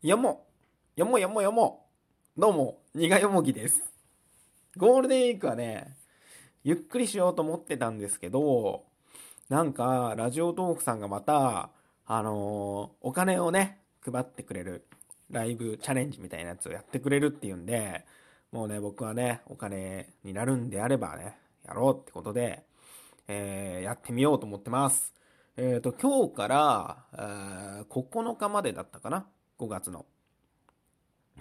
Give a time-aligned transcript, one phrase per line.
[0.00, 0.46] よも、
[0.94, 1.88] よもよもよも。
[2.36, 3.82] どうも、にがよもぎです。
[4.76, 5.96] ゴールデンウィークはね、
[6.62, 8.84] ゆっくりしようと思ってたんですけど、
[9.48, 11.70] なんか、ラジオトークさんがまた、
[12.06, 14.86] あのー、お金をね、配ってくれる、
[15.30, 18.06] ライブチャレンジみたいなやつをやってくれるっていうんで、
[18.52, 21.36] もうね、僕はね、お金になるんであればね、
[21.66, 22.62] やろうってことで、
[23.26, 25.12] えー、やってみようと思ってます。
[25.56, 29.26] えっ、ー、と、今日から、えー、9日までだったかな
[29.58, 30.06] ?5 月の。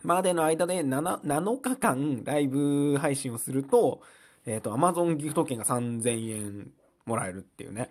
[0.03, 4.01] までの間で 7, 7日間ライブ配信をすると、
[4.45, 6.71] えっ、ー、と、Amazon ギフト券が3000円
[7.05, 7.89] もらえるっていうね。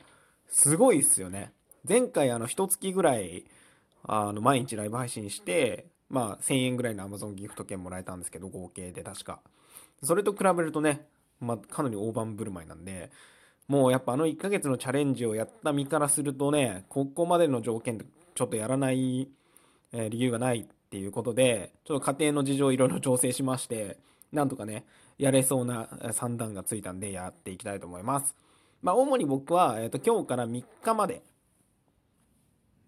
[0.49, 1.53] すごいっすよね。
[1.87, 3.45] 前回あの、一月ぐらい、
[4.05, 9.41] あの、毎日ライブ配信して、まあ、1000円ぐらいの Amazon ギフト券もらえたんですけど、合計で確か。
[10.03, 11.07] それと比べるとね、
[11.41, 13.11] まあ、かなり大盤振る舞いなんで、
[13.69, 19.29] もうやっぱあの1ヶ月のチャレンジをやった身からするとね、ここまでの条件でちょっとやらない、
[19.97, 23.99] え理由がないっていうことで、ちょっと家庭の事情いろいろ調整しまして、
[24.33, 24.85] なんとかね、
[25.19, 28.35] やれそうな算段がついたんでやっていきたいと思います。
[28.83, 31.23] まあ、主に僕は、えっ、と、今日から3日まで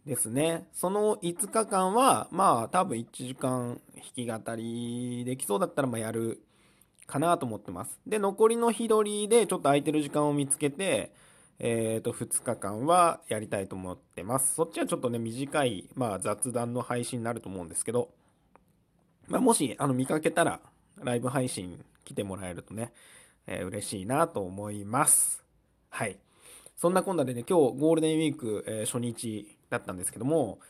[0.06, 0.68] ですね。
[0.72, 6.42] その5日間は、まあ、多分1時間弾き語りできそうだったら、まあ、やる
[7.06, 7.98] かなと思ってます。
[8.06, 11.12] で、残りの日取りでちょっと空いてる時間を見つけて、
[11.60, 14.54] えっ、ー、と、2日間はやりたいと思ってます。
[14.54, 18.10] そっちはちょっとね、短い、まあ、雑談の配信になると思うんですけど、
[19.26, 20.60] まあ、もし、あの、見かけたら、
[21.02, 22.92] ライブ配信来てもらえるとね、
[23.46, 25.44] えー、嬉しいなと思います。
[25.90, 26.18] はい。
[26.76, 30.60] そんなこんなでね、今日ゴールデンウィーク、えー、初日だったんですけども、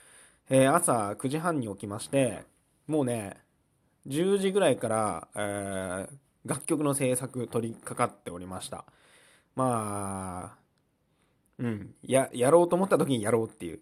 [0.49, 2.45] えー、朝9時半に起きまして、
[2.87, 3.37] もうね、
[4.07, 8.87] 10時ぐらいから、えー、楽曲の制作取り掛かっておりました。
[9.55, 10.68] まあ、
[11.59, 13.81] うん、や、やろうと思った時にやろうっていう。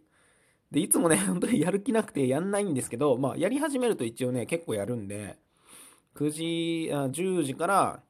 [0.70, 5.36] で、いつもね、 本当にやる気なくてやんないんですけど、まあ、やり始めると一応ね、結構やるんで、
[6.14, 8.02] 9時、あ10時から、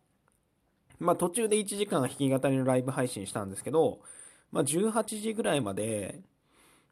[0.98, 4.00] まあ、途中で1時間弾き語りのライブ配信したんですけど、
[4.52, 6.20] まあ、18時ぐらいまで、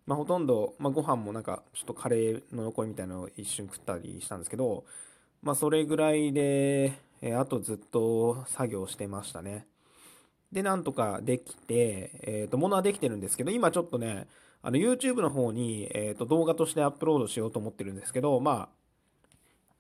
[0.06, 4.84] まあ、ほとんど、まあ、ご飯もなんか、ちょっとカレーの残りみたいなのを一瞬食ったりしたんですけど、
[5.43, 9.66] まあ、それぐらいで、えー、あとずっと作業してましたね。
[10.54, 14.28] で、なんとかできて、えっ、ー、と、ものはできてるんですけど、今ちょっとね、
[14.62, 18.69] あの、YouTube の方に、えっ、ー、と、動画としてアップロードしようと思ってるんですけど、ま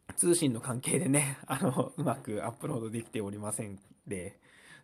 [0.08, 4.36] あ、通信の関係でね、 あの、うまくアップロードできておりませんで、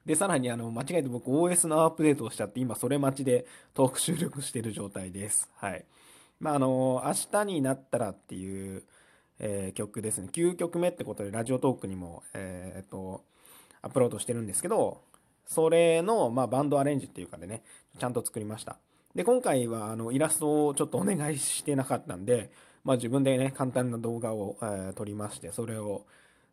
[0.06, 5.50] で、さらにあの、間違えて僕 OS のアップデートをしちゃって、今それ待ちでトーク収録してる状態です。
[5.56, 5.84] はい。
[6.38, 8.84] まあ、あの、明日になったらっていう、
[9.40, 10.28] えー、曲ですね。
[10.32, 13.24] 9曲目ってことで、ラジオトークにも、え、っと、
[13.82, 15.02] アップロードしてるんですけど、
[15.50, 17.64] それの、まあ、バンドアレンジっていうかでね、
[17.98, 18.78] ちゃんと作りました。
[19.16, 22.52] で、今回は、あの、イラストをちょっとお願いしてなかったんで、
[22.84, 26.06] まあ、自分でね、簡単な動画を、えー、撮りまして、それを、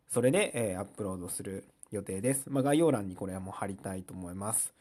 [0.08, 2.50] それで、えー、アップロードする予定です。
[2.50, 4.74] まあ、概要欄にこれはもう貼りたいと思います。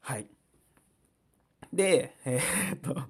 [0.00, 0.26] はい。
[1.72, 3.00] で、えー、っと、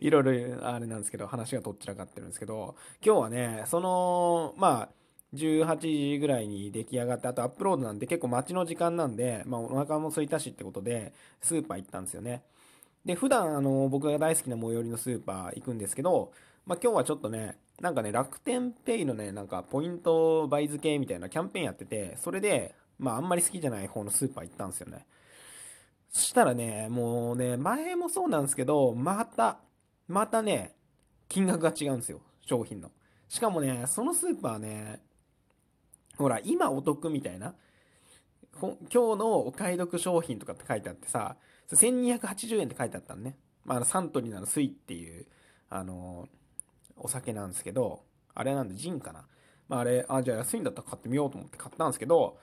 [0.00, 4.88] いろいろあれなんですけど、話がとっちらかってるんですけど、今日はね、その、まあ、
[5.34, 11.12] 18時ぐらいに出来上がって、あとアップロードなんで結構待ちの時間なんで、まあお腹も空いたしってことで、
[11.42, 12.42] スーパー行ったんですよね。
[13.04, 16.32] で、普段あの、僕が大好きな最寄りのスーパー行くんですけど、
[16.66, 25.06] まあ今日はちょっとね、なんかね、楽天ペイのね、なんかポイント倍付けみたいなキャンペーンやってて、それで、まああんまり好きじゃない方のスーパー行ったんですよね。
[26.10, 29.58] そしたらね、もうね、前もそうなんですけど、また、
[30.08, 30.74] またね、
[31.28, 32.90] 金額が違うんですよ、商品の。
[33.28, 35.00] しかもね、そのスーパーね、
[36.18, 37.54] ほら、今お得みたいな。
[38.60, 41.36] 今日のお買い得商品とかって書いてあってさ、
[41.70, 43.36] 1280円って書いてあったのね。
[43.64, 45.26] まあ、サントリーなのスイっていう、
[45.70, 46.28] あの、
[46.96, 48.02] お酒なんですけど、
[48.34, 49.26] あれなんでジンかな。
[49.68, 52.38] まあ、あれ、あ、じゃあ安いんだったら買ってみようと思って買ったんですけど、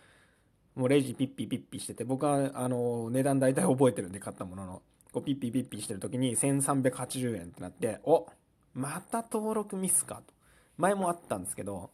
[0.76, 4.82] もうレジピッピピッピしてて、僕は、あの、値段大体覚えてるんで買ったものの、
[5.12, 8.28] こうピッピピッピしてる時に1380円ってなって、お
[8.74, 10.34] また登録ミスかと。
[10.78, 11.90] 前もあったんですけど、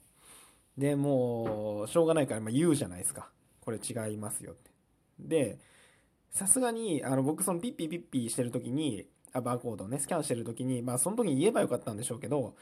[0.77, 3.29] で、もう、しょうがないから、言うじゃないですか。
[3.61, 4.71] これ違いますよって。
[5.19, 5.59] で、
[6.31, 12.55] さすがに、あの、僕、そのピッピピッピしてる時に、あ、バーコードをね、スキャンしてる時に、まあ、その時に言えばよかったんでしょうけど、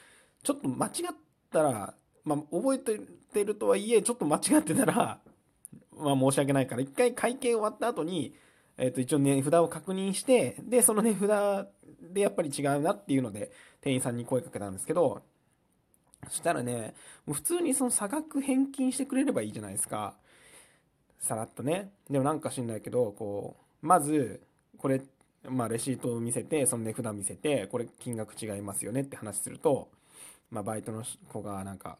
[0.43, 1.15] ちょっと間違っ
[1.51, 5.19] たら、まあ、覚えてるとはいえ、ちょっと間違ってたら、
[5.97, 8.33] まあ、申し訳ないから、一回会計終わった後に、
[8.77, 11.67] えっ、と、一応値札を確認して、で、その値札
[12.01, 13.51] でやっぱり違うなっていうので、
[13.81, 15.21] 店員さんに声かけたんですけど、
[16.27, 16.93] そしたらね、
[17.25, 20.15] もう普通にその差額返金してくれればいいじゃないですか。
[21.19, 21.91] さらっとね。
[22.09, 24.41] でもなんか知んないけど、こう、まず、
[24.77, 25.01] これ、
[25.47, 29.89] まあレシートを見せて、その値札見せて、これ金額違いますよねって話すると、
[30.51, 31.97] まあ、バイトの子がなんか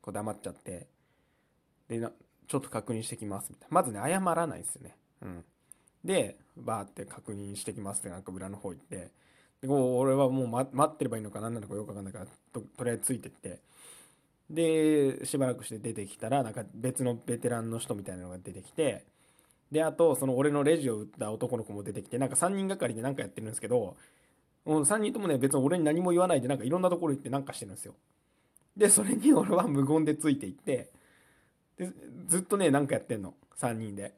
[0.00, 0.86] こう黙っちゃって
[1.88, 2.10] でな
[2.46, 5.44] ちょっと確認してきますみたいなまずね謝らないですよねうん
[6.04, 9.10] でバーって確認してきますってなんか裏の方行って
[9.62, 13.60] でこう俺はもう、ま、待ってればいいのか何なのかよくわかんないからととりあえずついてって。
[14.50, 19.04] でしばらくして出てきたらなんか別のベテランの人みたいなのが出てきて
[19.70, 23.96] であとその俺のレジを打った男の子も出てきてなんか3人がかりで何かやってるんですけど
[24.64, 27.94] もう3人ともね別に俺に何も言わないでなんかいろんなところ行って何かしてるんですよ。
[28.76, 30.90] でそれに俺は無言でついていって
[31.76, 31.90] で
[32.26, 34.14] ずっとね何かやってんの3人で。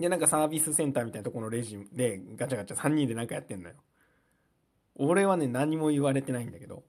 [0.00, 3.74] でなんかサービスセンターみたいなとこのレジでガチャガチャ3人で何かやってんのよ。
[4.96, 6.84] 俺はね何も言われてないんだけど。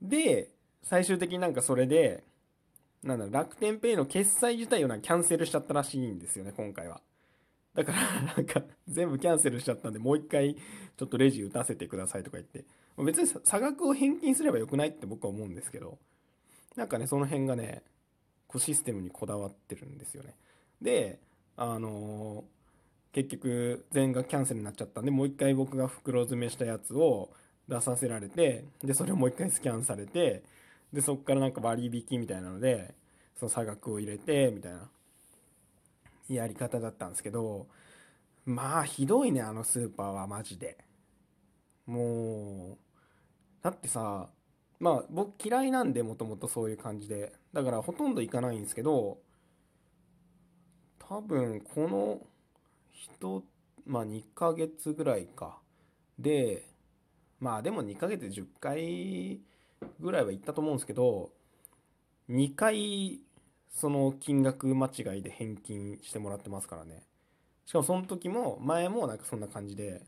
[0.00, 0.50] で
[0.82, 2.24] 最終的になんかそれで
[3.02, 7.00] なんだ楽天ペイの決済自体をなんかキャンセルしちゃったらしいんですよね今回は。
[7.74, 12.64] だからなんか全部キャンセルしちゃったんでもう一回ちょっとレジ打たせてくださいとか言って。
[13.04, 15.98] 別に差額を返金すればよくないって僕は思うんですけど。
[16.76, 17.82] なんかねその辺がね
[18.46, 20.34] こうシステムにこだわってるんですよね。
[20.80, 21.20] で
[21.56, 22.57] あのー
[23.18, 27.30] 結局全員がキャンセルになっちゃったんでもう一回僕が袋詰めしたやつを
[27.66, 30.44] 出させられてでそれをもう一回スキャンされて
[30.92, 32.94] でそこからなんか割引みたいなので
[33.36, 34.88] その差額を入れてみたいな
[36.28, 37.66] やり方だったんですけど
[38.46, 40.78] まあひどいねあのスーパーはマジで。
[41.86, 42.76] もう
[43.62, 44.28] だってさ
[44.78, 47.32] まあ僕嫌いなんでもともとそういう感じで。
[47.52, 49.18] だからほとんど行かないんですけど
[50.98, 52.20] 多分この
[52.98, 53.44] 人
[53.86, 55.58] まあ2ヶ月ぐらいか。
[56.18, 56.68] で
[57.40, 59.40] まあでも2ヶ月で10回
[60.00, 61.30] ぐらいは行ったと思うんですけど
[62.28, 63.20] 2回
[63.70, 67.04] その金額間違いで返金してもらってますからね。
[67.64, 70.02] しかもその時も前もなんかそんな感じで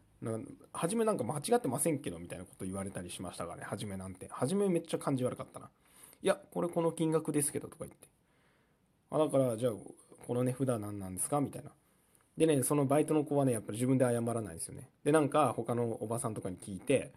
[0.73, 4.29] 初めなんか間違ってませんけどみたいなこと言われたりしましたからね初めなんて。
[4.31, 5.71] 初めめっちゃ感じ悪かったな。
[6.23, 8.09] いやこれこの金額ですけどとか言って。
[9.11, 9.73] あだからじゃあ
[10.27, 11.71] この値札何なんですかみたいな。
[12.37, 14.89] でねそのバイトの子はねやっぱり自分で謝らないんですよね。
[15.05, 17.13] でなんか他のおばさんとかに聞いて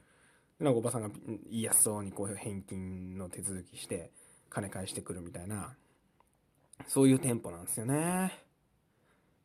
[0.59, 1.09] なんかおばさんが
[1.49, 4.11] 言いやすそうにこう返金の手続きして
[4.49, 5.75] 金返してくるみたいな
[6.87, 8.31] そういう店舗なんですよね。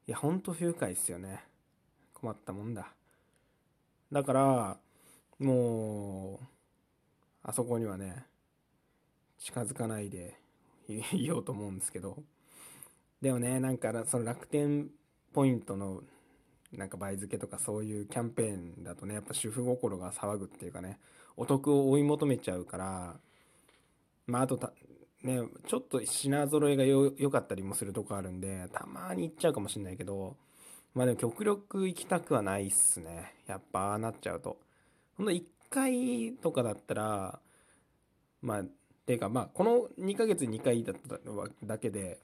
[0.06, 1.44] いやほんと不愉快ですよね。
[2.14, 2.92] 困ったもんだ。
[4.10, 4.78] だから
[5.38, 6.46] もう
[7.42, 8.24] あそこにはね
[9.38, 10.34] 近づかないで
[11.12, 12.22] い ようと思うんですけど。
[13.20, 14.90] でもねなんかその楽天
[15.38, 16.02] ポイントの
[16.72, 20.98] なんか倍付けとかそういうキャンペーンだとねやっぱ主婦心が騒ぐっていうかね
[21.36, 23.14] お得を追い求めちゃうから
[24.26, 24.72] まああとた
[25.22, 30.34] ねちょっと品揃えが良かったりもするとこあるんでたまに行っちゃうかもしんないけど
[30.92, 33.34] まあでも極力行きたくはないっすね。
[33.46, 34.58] やっぱああなっちゃうと。
[35.16, 37.38] ほんと1回とかだったら
[38.42, 38.62] まあ
[39.06, 41.16] ていうかまあこの2ヶ月2回だった
[41.64, 42.18] だけで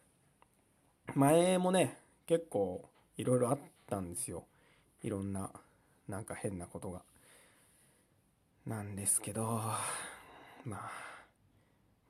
[1.14, 4.46] 前もね結構いろいろあったんですよ。
[5.02, 5.50] いろんな
[6.08, 7.02] なんか変なことが。
[8.66, 9.42] なんですけど
[10.64, 10.80] まあ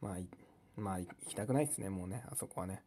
[0.01, 2.83] まあまあ行きたくないですねもうねあそこはね。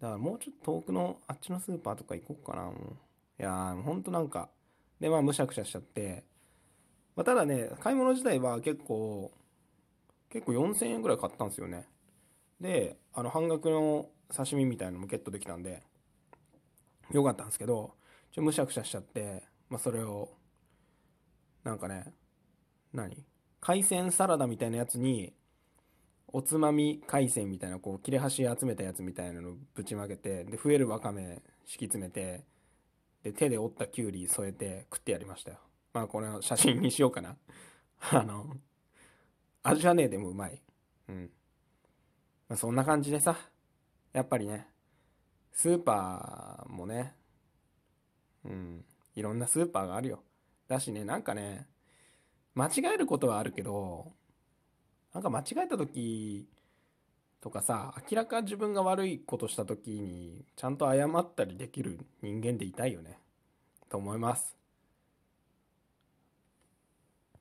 [0.00, 2.74] だからもうちょっと遠くのあっちのスーパーとか行こうかなもう。
[3.40, 4.48] いやーほんとなんか
[5.00, 6.24] でまあむしゃくしゃしちゃって。
[7.16, 9.32] まあ、ただね買い物自体は結構
[10.30, 11.86] 結構4000円ぐらい買ったんですよね。
[12.60, 15.82] であの半額の刺身みたいなのもゲットできたんで。
[17.12, 17.94] よかったんですけど
[18.32, 20.30] ちょむしゃくしゃしちゃって、まあ、それを
[21.62, 22.12] なんかね
[22.92, 23.24] 何？
[23.60, 25.32] 海鮮サラダみたいなやつに
[26.28, 32.44] おつまみ海鮮みたいなこう切れ端集めたやつみたいなのぶちまけてで増えるわかめ敷き詰めて
[33.22, 35.58] で手で折ったきゅうり添えて食ってやりましたよ。
[35.94, 37.36] まあこれは写真にしようかな。
[38.10, 38.56] あの
[39.62, 40.60] 味はねえでもうまい。
[41.08, 41.30] うん、
[42.48, 43.38] まあ、そんな感じでさ。
[44.12, 44.68] やっぱりね
[45.54, 47.14] スーパーもね
[48.44, 48.84] うん
[49.14, 50.22] いろんなスーパーがあるよ。
[50.68, 51.66] だしねなんかね
[52.54, 54.12] 間違えることはあるけど
[55.12, 56.48] なんか間違えた時
[57.40, 63.18] とかさ明らか自分が悪いことした時にちゃんと謝ったりできる人間でいたいよね。
[63.88, 64.63] と思います。